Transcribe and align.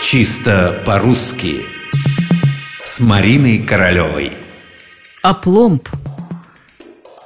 Чисто 0.00 0.80
по-русски 0.86 1.62
С 2.84 3.00
Мариной 3.00 3.58
Королевой 3.58 4.32
Опломб 5.22 5.88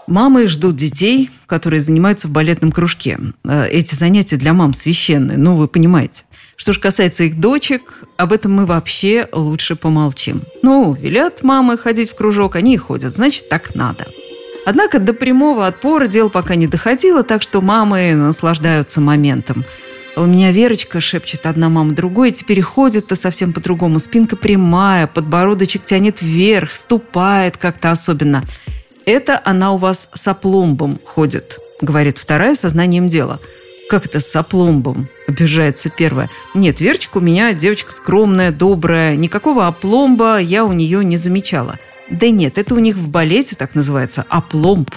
Мамы 0.07 0.49
ждут 0.49 0.77
детей, 0.77 1.31
которые 1.47 1.83
занимаются 1.83 2.29
в 2.29 2.31
балетном 2.31 2.73
кружке. 2.73 3.19
Э, 3.45 3.67
эти 3.69 3.95
занятия 3.95 4.37
для 4.37 4.55
мам 4.55 4.73
священные, 4.73 5.37
ну, 5.37 5.55
вы 5.55 5.69
понимаете. 5.69 6.25
Что 6.57 6.73
же 6.73 6.81
касается 6.81 7.25
их 7.25 7.39
дочек, 7.39 8.05
об 8.17 8.33
этом 8.33 8.53
мы 8.53 8.67
вообще 8.67 9.29
лучше 9.33 9.77
помолчим. 9.77 10.41
Ну, 10.63 10.95
велят 10.95 11.43
мамы 11.43 11.77
ходить 11.77 12.11
в 12.11 12.17
кружок, 12.17 12.57
они 12.57 12.75
и 12.75 12.79
ходят, 12.79 13.15
значит, 13.15 13.49
так 13.49 13.75
надо. 13.75 14.07
Однако 14.65 14.99
до 14.99 15.13
прямого 15.13 15.67
отпора 15.67 16.07
дело 16.07 16.29
пока 16.29 16.55
не 16.55 16.67
доходило, 16.67 17.23
так 17.23 17.43
что 17.43 17.61
мамы 17.61 18.15
наслаждаются 18.15 19.01
моментом. 19.01 19.65
У 20.15 20.27
меня 20.27 20.53
Верочка, 20.53 21.01
шепчет 21.01 21.47
одна 21.47 21.71
мама 21.71 21.95
другой, 21.95 22.29
и 22.29 22.33
теперь 22.33 22.61
ходит-то 22.61 23.17
совсем 23.17 23.55
по-другому. 23.55 23.99
Спинка 23.99 24.37
прямая, 24.37 25.07
подбородочек 25.07 25.85
тянет 25.85 26.21
вверх, 26.21 26.73
ступает 26.73 27.57
как-то 27.57 27.91
особенно. 27.91 28.45
Это 29.07 29.41
она 29.43 29.73
у 29.73 29.79
вас 29.79 30.11
с 30.13 30.29
опломбом 30.29 30.99
ходит, 31.03 31.59
говорит 31.81 32.19
вторая 32.19 32.55
сознанием 32.55 33.09
дела. 33.09 33.41
Как 33.89 34.05
это 34.05 34.21
с 34.21 34.37
опломбом? 34.37 35.09
Обижается 35.27 35.89
первая. 35.89 36.29
Нет, 36.55 36.81
Верочка 36.81 37.17
у 37.17 37.21
меня 37.21 37.55
девочка 37.55 37.93
скромная, 37.93 38.51
добрая. 38.51 39.17
Никакого 39.17 39.67
опломба 39.67 40.39
я 40.39 40.67
у 40.67 40.73
нее 40.73 41.03
не 41.05 41.17
замечала. 41.17 41.79
Да 42.11 42.29
нет, 42.29 42.59
это 42.59 42.75
у 42.75 42.79
них 42.79 42.97
в 42.97 43.09
балете 43.09 43.57
так 43.57 43.75
называется 43.75 44.27
опломб. 44.29 44.91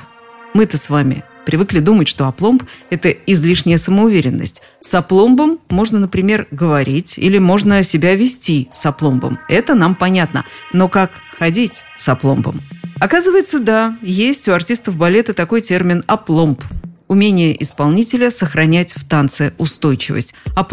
Мы-то 0.53 0.77
с 0.77 0.89
вами 0.89 1.23
привыкли 1.45 1.79
думать, 1.79 2.07
что 2.07 2.27
опломб– 2.27 2.63
это 2.89 3.09
излишняя 3.09 3.77
самоуверенность. 3.77 4.61
С 4.81 4.93
опломбом 4.93 5.59
можно, 5.69 5.99
например, 5.99 6.47
говорить 6.51 7.17
или 7.17 7.37
можно 7.37 7.83
себя 7.83 8.15
вести 8.15 8.69
с 8.73 8.85
опломбом. 8.85 9.39
Это 9.47 9.75
нам 9.75 9.95
понятно. 9.95 10.45
Но 10.73 10.89
как 10.89 11.11
ходить 11.37 11.83
с 11.97 12.09
опломбом? 12.09 12.59
Оказывается, 12.99 13.59
да, 13.59 13.97
есть 14.01 14.47
у 14.47 14.53
артистов 14.53 14.95
балета 14.95 15.33
такой 15.33 15.61
термин 15.61 16.03
«опломб» 16.07 16.61
умение 17.07 17.61
исполнителя 17.61 18.31
сохранять 18.31 18.93
в 18.93 19.03
танце 19.03 19.53
устойчивость. 19.57 20.33
А 20.55 20.65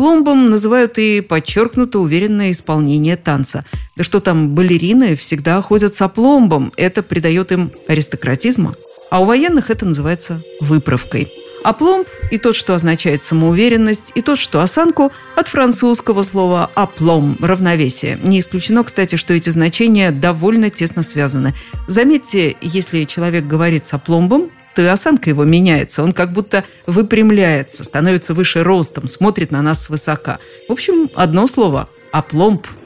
называют 0.51 0.99
и 0.99 1.21
подчеркнуто 1.21 1.99
уверенное 1.99 2.53
исполнение 2.53 3.17
танца. 3.17 3.65
Да 3.97 4.05
что 4.05 4.21
там, 4.21 4.55
балерины 4.55 5.15
всегда 5.17 5.61
ходят 5.61 5.95
с 5.95 6.03
опломбом, 6.03 6.73
это 6.77 7.03
придает 7.03 7.53
им 7.53 7.71
аристократизма. 7.87 8.75
А 9.13 9.21
у 9.21 9.27
военных 9.27 9.69
это 9.69 9.85
называется 9.85 10.41
выправкой. 10.61 11.31
А 11.65 11.75
пломб 11.75 12.09
и 12.31 12.39
тот, 12.39 12.57
что 12.57 12.75
означает 12.75 13.23
самоуверенность, 13.23 14.11
и 14.15 14.23
тот, 14.23 14.39
что 14.39 14.63
осанку, 14.63 15.13
от 15.37 15.49
французского 15.49 16.23
слова 16.23 16.71
«аплом»– 16.75 17.37
равновесие. 17.43 18.19
Не 18.23 18.41
исключено, 18.41 18.83
кстати, 18.85 19.17
что 19.17 19.35
эти 19.35 19.51
значения 19.51 20.13
довольно 20.13 20.71
тесно 20.71 21.03
связаны. 21.03 21.53
Заметьте, 21.89 22.57
если 22.63 23.05
человек 23.05 23.47
говорит 23.47 23.85
с 23.85 23.93
опломбом, 23.93 24.51
то 24.75 24.81
и 24.81 24.87
осанка 24.87 25.29
его 25.29 25.45
меняется. 25.45 26.03
Он 26.03 26.13
как 26.13 26.33
будто 26.33 26.65
выпрямляется, 26.87 27.85
становится 27.85 28.33
выше 28.33 28.63
ростом, 28.63 29.09
смотрит 29.09 29.51
на 29.51 29.61
нас 29.61 29.85
свысока. 29.85 30.39
В 30.71 30.73
общем, 30.73 31.11
одно 31.15 31.47
слово– 31.47 31.91
опломб– 32.13 32.67